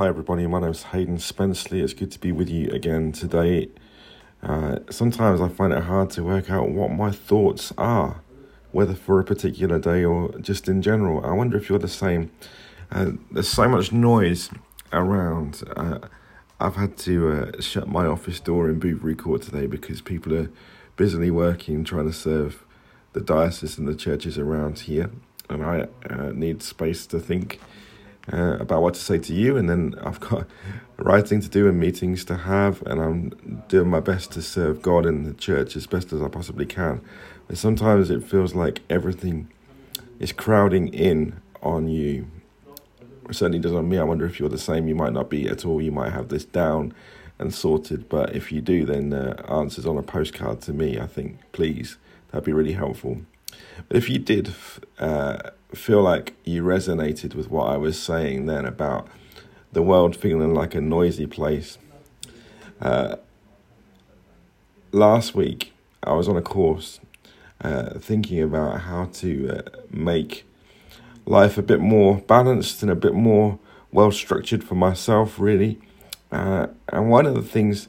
Hi, 0.00 0.08
everybody. 0.08 0.46
My 0.46 0.60
name 0.60 0.70
is 0.70 0.84
Haydon 0.84 1.18
Spenceley. 1.18 1.82
It's 1.82 1.92
good 1.92 2.10
to 2.12 2.18
be 2.18 2.32
with 2.32 2.48
you 2.48 2.70
again 2.70 3.12
today. 3.12 3.68
Uh, 4.42 4.78
sometimes 4.88 5.42
I 5.42 5.48
find 5.48 5.74
it 5.74 5.82
hard 5.82 6.08
to 6.12 6.22
work 6.22 6.48
out 6.48 6.70
what 6.70 6.90
my 6.90 7.10
thoughts 7.10 7.70
are, 7.76 8.22
whether 8.72 8.94
for 8.94 9.20
a 9.20 9.24
particular 9.24 9.78
day 9.78 10.02
or 10.02 10.30
just 10.38 10.68
in 10.68 10.80
general. 10.80 11.22
I 11.22 11.32
wonder 11.32 11.58
if 11.58 11.68
you're 11.68 11.78
the 11.78 11.86
same. 11.86 12.30
Uh, 12.90 13.10
there's 13.30 13.50
so 13.50 13.68
much 13.68 13.92
noise 13.92 14.48
around. 14.90 15.62
Uh, 15.76 15.98
I've 16.58 16.76
had 16.76 16.96
to 17.00 17.32
uh, 17.32 17.60
shut 17.60 17.86
my 17.86 18.06
office 18.06 18.40
door 18.40 18.70
in 18.70 18.80
Boothbury 18.80 19.18
Court 19.18 19.42
today 19.42 19.66
because 19.66 20.00
people 20.00 20.34
are 20.34 20.50
busily 20.96 21.30
working 21.30 21.84
trying 21.84 22.06
to 22.06 22.14
serve 22.14 22.64
the 23.12 23.20
diocese 23.20 23.76
and 23.76 23.86
the 23.86 23.94
churches 23.94 24.38
around 24.38 24.78
here, 24.78 25.10
and 25.50 25.62
I 25.62 25.88
uh, 26.08 26.32
need 26.32 26.62
space 26.62 27.06
to 27.08 27.20
think 27.20 27.60
uh, 28.32 28.56
about 28.60 28.82
what 28.82 28.94
to 28.94 29.00
say 29.00 29.18
to 29.18 29.34
you, 29.34 29.56
and 29.56 29.68
then 29.68 29.94
I've 30.02 30.20
got 30.20 30.46
writing 30.96 31.40
to 31.40 31.48
do 31.48 31.68
and 31.68 31.80
meetings 31.80 32.24
to 32.26 32.36
have, 32.36 32.82
and 32.82 33.00
I'm 33.00 33.62
doing 33.68 33.88
my 33.88 34.00
best 34.00 34.32
to 34.32 34.42
serve 34.42 34.82
God 34.82 35.06
and 35.06 35.26
the 35.26 35.34
church 35.34 35.76
as 35.76 35.86
best 35.86 36.12
as 36.12 36.22
I 36.22 36.28
possibly 36.28 36.66
can. 36.66 37.00
But 37.48 37.58
sometimes 37.58 38.10
it 38.10 38.22
feels 38.22 38.54
like 38.54 38.82
everything 38.88 39.48
is 40.18 40.32
crowding 40.32 40.88
in 40.88 41.40
on 41.62 41.88
you. 41.88 42.26
It 43.28 43.34
certainly 43.34 43.58
does 43.58 43.72
on 43.72 43.88
me. 43.88 43.98
I 43.98 44.04
wonder 44.04 44.26
if 44.26 44.38
you're 44.38 44.48
the 44.48 44.58
same. 44.58 44.88
You 44.88 44.94
might 44.94 45.12
not 45.12 45.30
be 45.30 45.48
at 45.48 45.64
all. 45.64 45.80
You 45.80 45.92
might 45.92 46.12
have 46.12 46.28
this 46.28 46.44
down 46.44 46.92
and 47.38 47.54
sorted, 47.54 48.08
but 48.08 48.36
if 48.36 48.52
you 48.52 48.60
do, 48.60 48.84
then 48.84 49.12
uh, 49.12 49.42
answers 49.48 49.86
on 49.86 49.96
a 49.96 50.02
postcard 50.02 50.60
to 50.62 50.72
me. 50.72 50.98
I 50.98 51.06
think, 51.06 51.38
please, 51.52 51.96
that'd 52.30 52.44
be 52.44 52.52
really 52.52 52.74
helpful. 52.74 53.22
But 53.88 53.96
if 53.96 54.08
you 54.08 54.18
did 54.18 54.54
uh, 54.98 55.50
feel 55.74 56.02
like 56.02 56.34
you 56.44 56.62
resonated 56.62 57.34
with 57.34 57.50
what 57.50 57.68
I 57.68 57.76
was 57.76 57.98
saying 57.98 58.46
then 58.46 58.64
about 58.64 59.08
the 59.72 59.82
world 59.82 60.16
feeling 60.16 60.54
like 60.54 60.74
a 60.74 60.80
noisy 60.80 61.26
place, 61.26 61.78
uh, 62.80 63.16
last 64.92 65.34
week 65.34 65.72
I 66.02 66.12
was 66.12 66.28
on 66.28 66.36
a 66.36 66.42
course 66.42 67.00
uh, 67.60 67.98
thinking 67.98 68.42
about 68.42 68.80
how 68.82 69.06
to 69.06 69.58
uh, 69.58 69.62
make 69.90 70.46
life 71.26 71.58
a 71.58 71.62
bit 71.62 71.80
more 71.80 72.18
balanced 72.18 72.82
and 72.82 72.90
a 72.90 72.94
bit 72.94 73.14
more 73.14 73.58
well 73.92 74.10
structured 74.10 74.64
for 74.64 74.74
myself, 74.74 75.38
really. 75.38 75.78
Uh, 76.32 76.68
and 76.88 77.10
one 77.10 77.26
of 77.26 77.34
the 77.34 77.42
things 77.42 77.88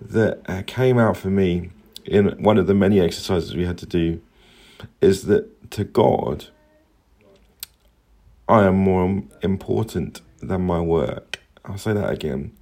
that 0.00 0.40
uh, 0.48 0.62
came 0.66 0.98
out 0.98 1.16
for 1.16 1.28
me 1.28 1.70
in 2.04 2.42
one 2.42 2.56
of 2.56 2.66
the 2.66 2.74
many 2.74 3.00
exercises 3.00 3.54
we 3.54 3.66
had 3.66 3.78
to 3.78 3.86
do 3.86 4.20
is 5.00 5.24
that 5.26 5.70
to 5.72 5.84
God, 5.84 6.46
I 8.48 8.64
am 8.64 8.76
more 8.76 9.22
important 9.42 10.20
than 10.40 10.62
my 10.62 10.80
work. 10.80 11.40
I'll 11.64 11.78
say 11.78 11.92
that 11.92 12.10
again. 12.10 12.52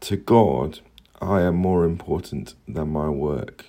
To 0.00 0.16
God, 0.16 0.80
I 1.20 1.42
am 1.42 1.56
more 1.56 1.84
important 1.84 2.54
than 2.66 2.90
my 2.90 3.08
work. 3.08 3.66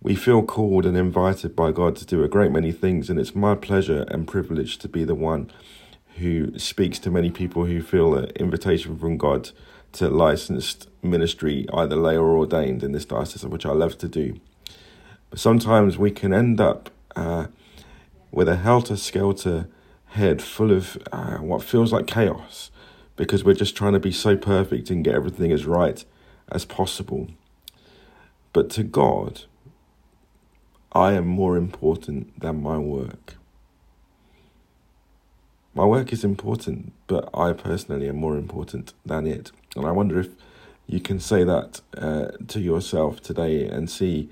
We 0.00 0.14
feel 0.14 0.42
called 0.42 0.86
and 0.86 0.96
invited 0.96 1.56
by 1.56 1.72
God 1.72 1.96
to 1.96 2.06
do 2.06 2.22
a 2.22 2.28
great 2.28 2.52
many 2.52 2.72
things, 2.72 3.10
and 3.10 3.18
it's 3.18 3.34
my 3.34 3.54
pleasure 3.54 4.02
and 4.08 4.28
privilege 4.28 4.78
to 4.78 4.88
be 4.88 5.04
the 5.04 5.14
one 5.14 5.50
who 6.16 6.58
speaks 6.58 6.98
to 7.00 7.10
many 7.10 7.30
people 7.30 7.64
who 7.64 7.82
feel 7.82 8.14
an 8.14 8.30
invitation 8.36 8.98
from 8.98 9.16
God 9.16 9.50
to 9.92 10.08
licensed 10.08 10.88
ministry, 11.02 11.66
either 11.72 11.96
lay 11.96 12.16
or 12.16 12.36
ordained 12.36 12.82
in 12.82 12.92
this 12.92 13.04
diocese, 13.04 13.44
which 13.44 13.66
I 13.66 13.72
love 13.72 13.98
to 13.98 14.08
do. 14.08 14.40
But 15.30 15.38
sometimes 15.38 15.98
we 15.98 16.10
can 16.10 16.32
end 16.32 16.60
up 16.60 16.90
uh, 17.16 17.46
with 18.30 18.48
a 18.48 18.56
helter 18.56 18.96
skelter 18.96 19.68
head 20.06 20.40
full 20.40 20.70
of 20.70 20.96
uh, 21.12 21.36
what 21.38 21.62
feels 21.62 21.92
like 21.92 22.06
chaos 22.06 22.70
because 23.16 23.44
we're 23.44 23.54
just 23.54 23.76
trying 23.76 23.92
to 23.92 24.00
be 24.00 24.12
so 24.12 24.36
perfect 24.36 24.90
and 24.90 25.04
get 25.04 25.14
everything 25.14 25.52
as 25.52 25.66
right 25.66 26.04
as 26.50 26.64
possible. 26.64 27.28
But 28.52 28.70
to 28.70 28.82
God, 28.82 29.42
I 30.92 31.12
am 31.12 31.26
more 31.26 31.56
important 31.56 32.40
than 32.40 32.62
my 32.62 32.78
work. 32.78 33.34
My 35.74 35.84
work 35.84 36.12
is 36.12 36.24
important, 36.24 36.92
but 37.06 37.28
I 37.34 37.52
personally 37.52 38.08
am 38.08 38.16
more 38.16 38.36
important 38.36 38.94
than 39.04 39.26
it. 39.26 39.52
And 39.76 39.84
I 39.84 39.92
wonder 39.92 40.18
if 40.18 40.30
you 40.86 41.00
can 41.00 41.20
say 41.20 41.44
that 41.44 41.82
uh, 41.96 42.28
to 42.48 42.60
yourself 42.60 43.20
today 43.20 43.68
and 43.68 43.90
see 43.90 44.30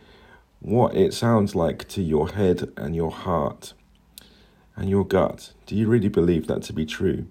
what 0.66 0.96
it 0.96 1.14
sounds 1.14 1.54
like 1.54 1.86
to 1.86 2.02
your 2.02 2.30
head 2.30 2.72
and 2.76 2.96
your 2.96 3.12
heart 3.12 3.72
and 4.74 4.90
your 4.90 5.06
gut. 5.06 5.52
Do 5.64 5.76
you 5.76 5.86
really 5.86 6.08
believe 6.08 6.48
that 6.48 6.64
to 6.64 6.72
be 6.72 6.84
true? 6.84 7.28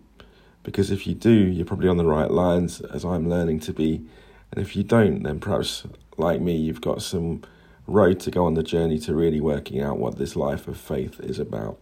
Because 0.64 0.90
if 0.90 1.06
you 1.06 1.16
do, 1.16 1.34
you're 1.34 1.66
probably 1.66 1.90
on 1.90 1.98
the 1.98 2.06
right 2.06 2.32
lines, 2.32 2.80
as 2.80 3.04
I'm 3.04 3.30
learning 3.30 3.60
to 3.62 3.74
be. 3.74 4.06
And 4.52 4.66
if 4.66 4.74
you 4.74 4.84
don't, 4.84 5.24
then 5.24 5.42
perhaps, 5.42 5.84
like 6.16 6.40
me, 6.40 6.56
you've 6.56 6.80
got 6.80 7.02
some 7.02 7.42
road 7.88 8.22
to 8.22 8.32
go 8.32 8.46
on 8.46 8.54
the 8.54 8.64
journey 8.64 8.98
to 9.00 9.14
really 9.14 9.42
working 9.42 9.82
out 9.82 9.98
what 9.98 10.18
this 10.18 10.38
life 10.38 10.70
of 10.70 10.78
faith 10.78 11.20
is 11.20 11.38
about. 11.38 11.78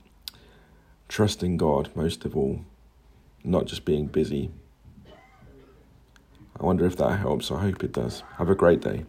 Trusting 1.08 1.58
God, 1.58 1.92
most 1.94 2.26
of 2.26 2.36
all, 2.36 2.62
not 3.44 3.66
just 3.66 3.86
being 3.86 4.08
busy. 4.08 4.50
I 6.60 6.66
wonder 6.66 6.88
if 6.88 6.98
that 6.98 7.20
helps. 7.20 7.52
I 7.52 7.62
hope 7.62 7.84
it 7.84 7.92
does. 7.92 8.24
Have 8.38 8.50
a 8.50 8.56
great 8.56 8.82
day. 8.82 9.06